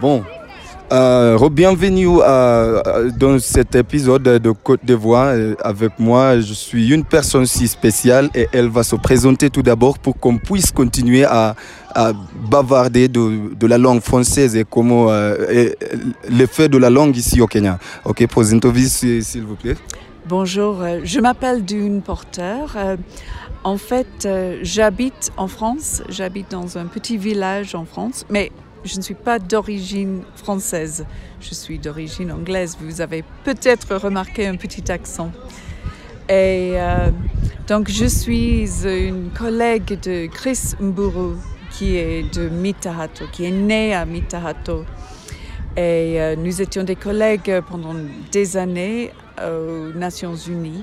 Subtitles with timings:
[0.00, 0.22] Bon,
[0.92, 2.06] euh, bienvenue
[3.18, 5.32] dans cet épisode de Côte d'Ivoire.
[5.32, 9.62] Euh, avec moi, je suis une personne si spéciale et elle va se présenter tout
[9.62, 11.56] d'abord pour qu'on puisse continuer à,
[12.48, 15.70] bavarder de, la langue française et comment euh,
[16.28, 17.80] l'effet de la langue ici au Kenya.
[18.04, 19.74] Ok, présentez-vous s'il vous plaît.
[20.28, 22.66] Bonjour, euh, je m'appelle Dune Porter.
[23.64, 24.28] En fait,
[24.62, 28.52] j'habite en France, j'habite dans un petit village en France, mais
[28.84, 31.06] je ne suis pas d'origine française,
[31.40, 32.76] je suis d'origine anglaise.
[32.80, 35.32] Vous avez peut-être remarqué un petit accent.
[36.28, 37.10] Et euh,
[37.66, 41.36] donc je suis une collègue de Chris Mburu
[41.70, 44.84] qui est de Mitahato, qui est né à Mitahato.
[45.76, 47.94] Et euh, nous étions des collègues pendant
[48.32, 50.82] des années aux Nations Unies.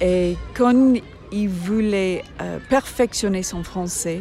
[0.00, 0.94] Et quand
[1.32, 4.20] il voulait euh, perfectionner son français,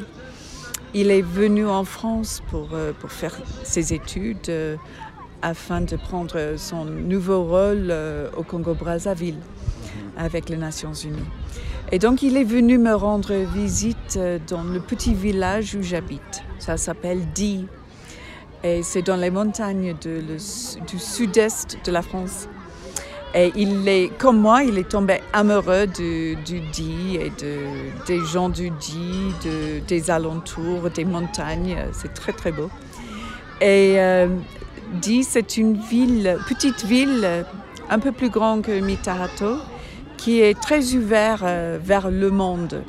[0.94, 4.76] il est venu en France pour, euh, pour faire ses études euh,
[5.42, 9.38] afin de prendre son nouveau rôle euh, au Congo-Brazzaville
[10.18, 11.18] avec les Nations Unies.
[11.92, 16.44] Et donc il est venu me rendre visite dans le petit village où j'habite.
[16.60, 17.66] Ça s'appelle Di.
[18.64, 22.50] Et c'est dans les montagnes du sud-est de la France.
[23.36, 26.60] Et il est, comme moi, il est tombé amoureux du, du
[27.14, 27.60] et de,
[28.08, 31.78] des gens du Di, de, des alentours, des montagnes.
[31.92, 32.70] C'est très très beau.
[33.62, 34.28] Et euh,
[35.22, 37.46] c'est une ville, petite ville,
[37.90, 39.58] un peu plus grande que Mitarato,
[40.18, 42.84] qui est très ouverte euh, vers le monde.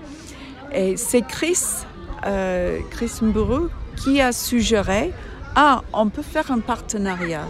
[0.72, 1.84] Et c'est Chris,
[2.26, 5.12] euh, Chris Mburu, qui a suggéré,
[5.54, 7.46] ah, on peut faire un partenariat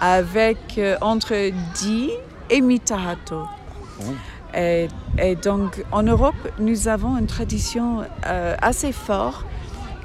[0.00, 2.10] avec euh, entre Di
[2.50, 3.42] et Mitahato.
[4.00, 4.04] Oh.
[4.56, 4.88] Et,
[5.42, 9.44] donc en Europe, nous avons une tradition euh, assez forte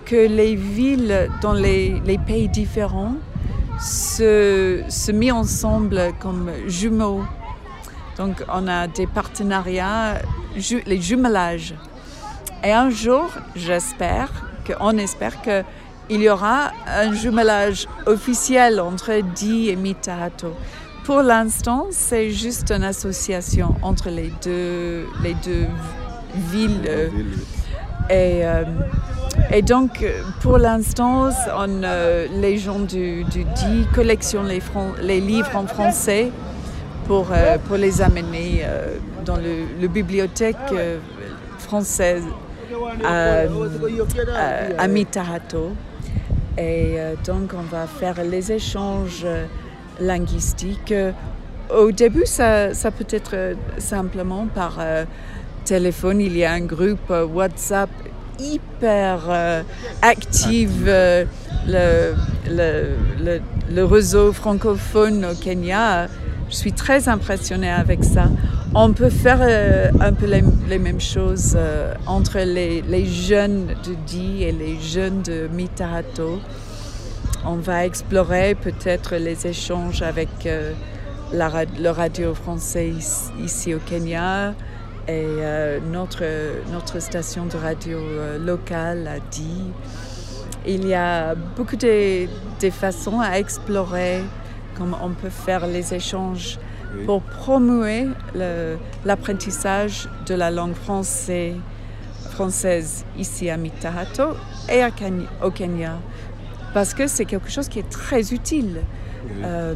[0.06, 3.14] que les villes dans les, pays différents
[3.80, 7.24] se, se mettent ensemble comme jumeaux.
[8.18, 10.16] Donc on a des partenariats,
[10.86, 11.76] les jumelages.
[12.64, 14.30] Et un jour, j'espère,
[14.66, 15.64] qu'on espère que
[16.10, 20.54] il y aura un jumelage officiel entre Di et Mitahato.
[21.06, 25.68] Pour l'instant, c'est juste une association entre les deux, les deux
[26.52, 27.12] villes.
[28.10, 28.64] Et, euh,
[29.52, 30.06] et donc,
[30.42, 34.62] pour l'instant, euh, les gens du, du DI collectionnent les,
[35.02, 36.32] les, livres en français
[37.06, 38.66] pour, euh, pour les amener
[39.26, 40.58] dans le, la bibliothèque
[41.60, 42.24] française
[43.04, 45.72] à, à, à Mitahato.
[46.60, 49.26] Et euh, donc, on va faire les échanges
[50.02, 50.94] linguistiques.
[51.74, 55.06] Au début, ça, ça peut être euh, simplement par euh,
[55.64, 56.20] téléphone.
[56.20, 57.90] Il y a un groupe WhatsApp
[58.40, 59.64] hyper le,
[61.68, 62.14] le,
[62.50, 66.08] le, le, réseau francophone au Kenya.
[66.50, 68.26] Je suis très impressionnée avec ça.
[68.76, 74.44] On peut faire euh, un peu les, mêmes choses euh, entre les, jeunes de Di
[74.44, 76.40] et les jeunes de Mitahato.
[77.44, 80.74] On va explorer peut-être les échanges avec euh,
[81.34, 81.50] la,
[81.80, 82.92] le radio français
[83.44, 84.54] ici, au Kenya
[85.08, 85.26] et
[85.92, 86.24] notre,
[86.72, 87.98] notre station de radio
[88.40, 89.64] locale à Di.
[90.68, 92.28] Il y a beaucoup de,
[92.62, 94.22] de façons à explorer
[94.78, 96.60] comment on peut faire les échanges
[97.06, 98.16] pour promouvoir
[99.06, 101.56] l'apprentissage de la langue française,
[102.32, 104.36] française ici à Mitahato
[104.70, 104.82] et
[105.44, 105.98] au Kenya.
[106.74, 108.82] Parce que c'est quelque chose qui est très utile.
[109.44, 109.74] Euh,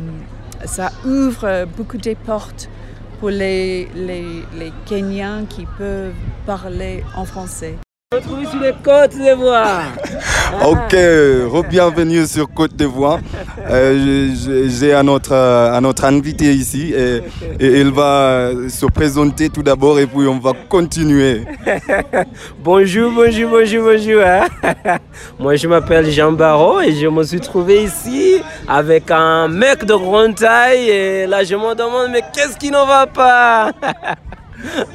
[0.66, 2.70] ça ouvre beaucoup de portes
[3.20, 6.14] pour les, les, les Kenyans qui peuvent
[6.46, 7.76] parler en français.
[8.14, 9.88] Retrouvé sur les côtes d'Ivoire.
[10.66, 10.96] ok,
[11.70, 13.20] bienvenue sur Côte d'Ivoire.
[13.70, 14.30] Euh,
[14.68, 17.22] J'ai un autre, un autre invité ici et,
[17.60, 21.46] il va se présenter tout d'abord et puis on va continuer.
[22.64, 24.22] bonjour, bonjour, bonjour, bonjour.
[24.26, 24.98] Hein.
[25.40, 28.36] Moi je m'appelle Jean Barreau et je me suis trouvé ici
[28.68, 32.86] avec un mec de grande taille et là je me demande mais qu'est-ce qui ne
[32.86, 33.72] va pas?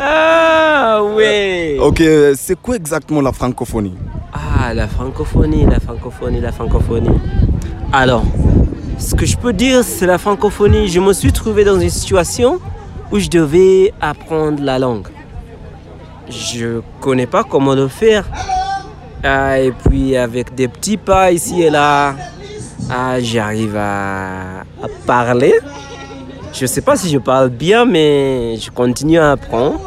[0.01, 1.79] Ah oui.
[1.79, 2.03] Ok,
[2.37, 3.95] c'est quoi exactement la francophonie?
[4.61, 7.17] Ah, la francophonie, la francophonie, la francophonie.
[7.93, 8.25] Alors,
[8.99, 10.89] ce que je peux dire, c'est la francophonie.
[10.89, 12.59] Je me suis trouvé dans une situation
[13.13, 15.07] où je devais apprendre la langue.
[16.29, 18.25] Je connais pas comment le faire.
[19.23, 22.17] Ah, et puis avec des petits pas ici et là,
[22.91, 25.55] ah, j'arrive à, à parler.
[26.53, 29.81] Je ne sais pas si je parle bien, mais je continue à apprendre.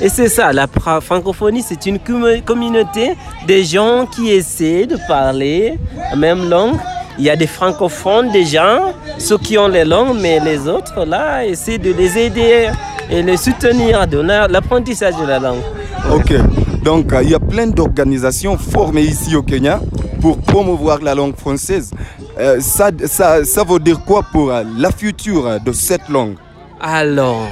[0.00, 0.66] Et c'est ça, la
[1.00, 3.16] francophonie, c'est une communauté
[3.46, 5.78] des gens qui essaient de parler
[6.10, 6.76] la même langue
[7.18, 11.46] il y a des francophones déjà, ceux qui ont les langues, mais les autres là,
[11.46, 12.68] essaient de les aider
[13.10, 15.62] et les soutenir dans l'apprentissage de la langue.
[16.12, 16.34] Ok,
[16.82, 19.80] donc il y a plein d'organisations formées ici au Kenya
[20.20, 21.90] pour promouvoir la langue française.
[22.60, 26.34] ça, ça, ça veut dire quoi pour la future de cette langue?
[26.80, 27.48] Alors,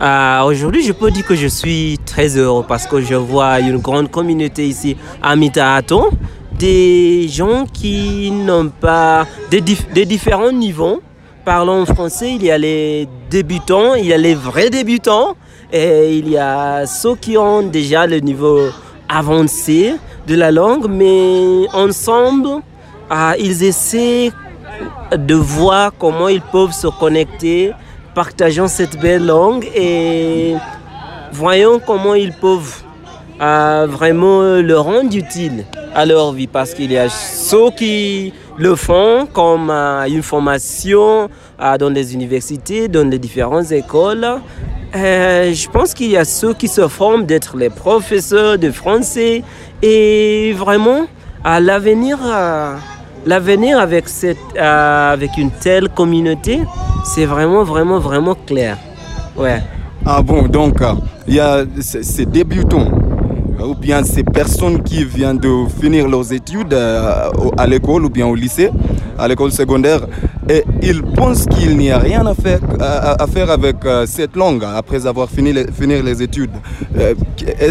[0.00, 3.78] euh, aujourd'hui, je peux dire que je suis très heureux parce que je vois une
[3.78, 6.10] grande communauté ici à Mitaaton,
[6.56, 11.02] des gens qui n'ont pas des, des, différents niveaux.
[11.44, 15.34] Parlons français, il y a les débutants, il y a les vrais débutants
[15.72, 18.68] et il y a ceux qui ont déjà le niveau
[19.08, 19.94] avancé
[20.28, 22.62] de la langue, mais ensemble,
[23.10, 24.30] euh, ils essaient
[25.16, 27.72] de voir comment ils peuvent se connecter
[28.18, 30.56] partageons cette belle langue et
[31.30, 32.82] voyons comment ils peuvent
[33.40, 38.74] euh, vraiment le rendre utile à leur vie parce qu'il y a ceux qui le
[38.74, 41.28] font comme euh, une formation
[41.62, 44.26] euh, dans les universités, dans les différentes écoles.
[44.92, 49.44] je pense qu'il y a ceux qui se forment d'être les professeurs de français
[49.80, 51.06] et vraiment
[51.44, 52.18] à l'avenir
[53.26, 56.62] l'avenir avec, cette, avec une telle communauté,
[57.04, 58.78] c'est vraiment, vraiment, vraiment clair.
[59.36, 59.62] Ouais.
[60.04, 60.80] Ah bon, donc
[61.26, 62.88] il y a ces débutants
[63.64, 68.26] ou bien ces personnes qui viennent de finir leurs études euh, à l'école ou bien
[68.26, 68.70] au lycée,
[69.18, 70.06] à l'école secondaire,
[70.48, 74.64] et ils pensent qu'il n'y a rien à faire, à, faire avec euh, cette langue
[74.64, 76.52] après avoir fini les, finir les études.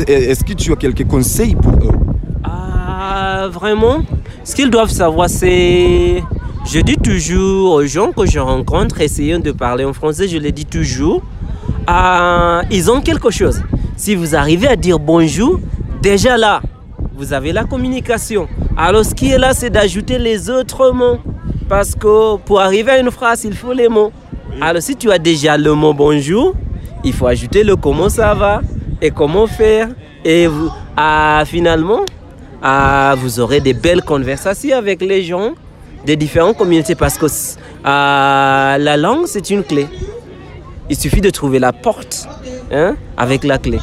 [0.07, 1.95] Est-ce que tu as quelques conseils pour eux?
[2.43, 4.01] Ah, Vraiment?
[4.43, 6.21] Ce qu'ils doivent savoir, c'est...
[6.69, 10.51] Je dis toujours aux gens que je rencontre, essayant de parler en français, je les
[10.51, 11.21] dis toujours,
[11.89, 13.63] euh, ils ont quelque chose.
[13.95, 15.61] Si vous arrivez à dire bonjour,
[16.01, 16.61] déjà là,
[17.15, 18.49] vous avez la communication.
[18.75, 21.19] Alors ce qui est là, c'est d'ajouter les autres mots.
[21.69, 24.11] Parce que pour arriver à une phrase, il faut les mots.
[24.59, 26.53] Alors si tu as déjà le mot bonjour,
[27.05, 28.59] il faut ajouter le comment ça va
[29.01, 29.87] et comment faire.
[30.25, 30.49] Et
[30.97, 32.01] ah, finalement,
[32.61, 35.53] ah, vous aurez des belles conversations avec les gens
[36.05, 37.25] des différentes communautés parce que
[37.83, 39.87] ah, la langue, c'est une clé.
[40.89, 42.27] Il suffit de trouver la porte
[42.71, 43.79] hein, avec la clé.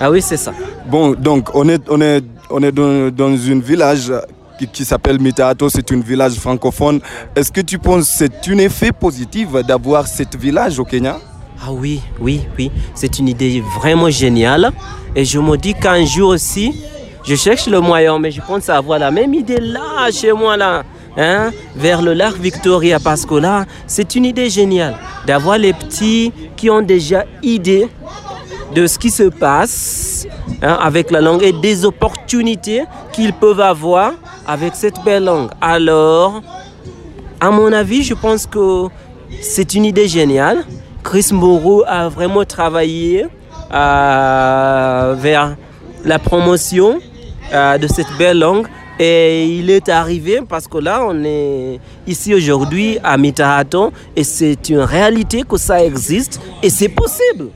[0.00, 0.52] Ah oui, c'est ça.
[0.86, 4.12] Bon, donc on est, on est, on est dans, dans un village
[4.66, 7.00] qui, s'appelle Mitaato, c'est un village francophone.
[7.34, 11.18] Est-ce que tu penses que c'est un effet positif d'avoir ce village au Kenya?
[11.62, 12.70] Ah oui, oui, oui.
[12.94, 14.70] C'est une idée vraiment géniale.
[15.14, 16.82] Et je me dis qu'un jour aussi,
[17.24, 20.84] je cherche le moyen, mais je pense avoir la même idée là, chez moi, là.
[21.22, 22.96] Hein, vers le lac Victoria,
[23.42, 24.96] là, c'est une idée géniale
[25.26, 27.88] d'avoir les petits qui ont déjà idée
[28.74, 30.26] de ce qui se passe
[30.62, 34.12] hein, avec la langue et des opportunités qu'ils peuvent avoir
[34.46, 35.50] avec cette belle langue.
[35.60, 36.40] Alors,
[37.38, 38.86] à mon avis, je pense que
[39.42, 40.64] c'est une idée géniale.
[41.02, 43.26] Chris Moreau a vraiment travaillé
[43.74, 45.54] euh, vers
[46.02, 46.98] la promotion
[47.52, 48.66] euh, de cette belle langue.
[49.02, 54.68] Et il est arrivé parce que là, on est ici aujourd'hui à Mitahaton et c'est
[54.68, 57.48] une réalité que ça existe et c'est possible.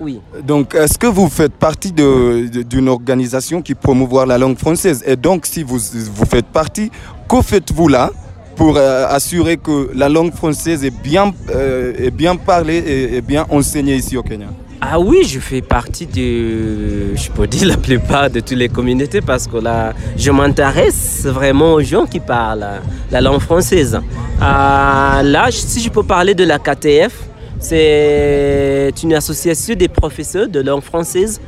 [0.00, 0.18] Oui.
[0.42, 5.04] Donc, est-ce que vous faites partie d'une organisation qui promouvoir la langue française?
[5.06, 6.90] Et donc, si vous, vous faites partie,
[7.28, 8.10] que faites-vous là
[8.56, 13.46] pour euh, assurer que la langue française est bien, euh, est bien parlée et bien
[13.48, 14.48] enseignée ici au Kenya?
[14.82, 19.20] Ah oui, je fais partie de, je peux dire la plupart de toutes les communautés
[19.20, 22.66] parce que là, je m'intéresse vraiment aux gens qui parlent
[23.10, 24.00] la langue française.
[24.40, 27.12] Ah, là, si je peux parler de la KTF,
[27.58, 31.42] c'est une association des professeurs de langue française.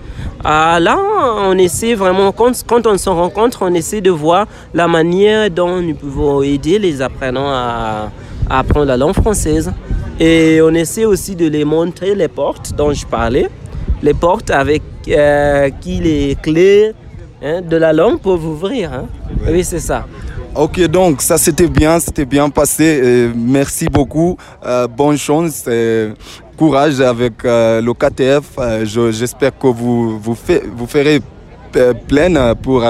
[0.45, 0.99] Ah, là,
[1.39, 5.81] on essaie vraiment, quand, quand on se rencontre, on essaie de voir la manière dont
[5.81, 8.11] nous pouvons aider les apprenants à
[8.51, 9.73] apprendre la langue française.
[10.21, 13.49] Et on essaie aussi de les montrer les portes dont je parlais,
[14.03, 16.93] les portes avec euh, qui les clés
[17.43, 18.93] hein, de la langue peuvent ouvrir.
[18.93, 19.07] Hein.
[19.49, 20.07] Oui, c'est ça.
[20.55, 23.31] Ok, donc ça c'était bien, c'était bien passé.
[23.35, 24.37] merci beaucoup.
[24.65, 26.11] Euh, bonne chance et
[26.57, 28.45] courage avec euh, le KTF.
[29.13, 31.21] J'espère que vous, vous, fait, vous ferez
[32.09, 32.85] pleine pour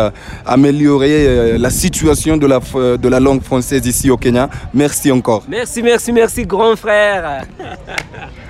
[0.47, 2.61] améliorer la situation de la,
[2.99, 4.49] de la langue française ici au Kenya.
[4.75, 5.45] Merci encore.
[5.49, 7.45] Merci, merci, merci, grand frère.